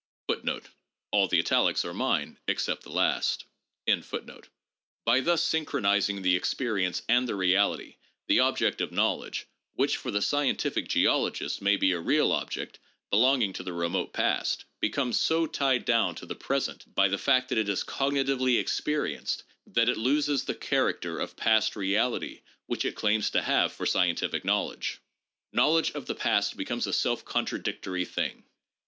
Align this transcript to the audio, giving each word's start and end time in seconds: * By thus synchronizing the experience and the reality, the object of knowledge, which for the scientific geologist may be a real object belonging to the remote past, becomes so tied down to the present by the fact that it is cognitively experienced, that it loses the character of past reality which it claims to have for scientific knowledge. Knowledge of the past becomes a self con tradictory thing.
* 0.01 0.07
By 0.27 0.37
thus 1.29 1.43
synchronizing 5.43 6.21
the 6.23 6.35
experience 6.35 7.03
and 7.07 7.29
the 7.29 7.35
reality, 7.35 7.97
the 8.27 8.39
object 8.39 8.81
of 8.81 8.91
knowledge, 8.91 9.45
which 9.73 9.97
for 9.97 10.09
the 10.09 10.23
scientific 10.23 10.87
geologist 10.87 11.61
may 11.61 11.75
be 11.77 11.91
a 11.91 11.99
real 11.99 12.31
object 12.31 12.79
belonging 13.11 13.53
to 13.53 13.61
the 13.61 13.73
remote 13.73 14.11
past, 14.11 14.65
becomes 14.79 15.19
so 15.19 15.45
tied 15.45 15.85
down 15.85 16.15
to 16.15 16.25
the 16.25 16.33
present 16.33 16.95
by 16.95 17.07
the 17.07 17.19
fact 17.19 17.49
that 17.49 17.59
it 17.59 17.69
is 17.69 17.83
cognitively 17.83 18.57
experienced, 18.59 19.43
that 19.67 19.87
it 19.87 19.97
loses 19.97 20.45
the 20.45 20.55
character 20.55 21.19
of 21.19 21.37
past 21.37 21.75
reality 21.75 22.41
which 22.65 22.85
it 22.85 22.95
claims 22.95 23.29
to 23.29 23.43
have 23.43 23.71
for 23.71 23.85
scientific 23.85 24.43
knowledge. 24.43 24.99
Knowledge 25.53 25.91
of 25.91 26.07
the 26.07 26.15
past 26.15 26.57
becomes 26.57 26.87
a 26.87 26.93
self 26.93 27.23
con 27.23 27.45
tradictory 27.45 28.07
thing. 28.07 28.45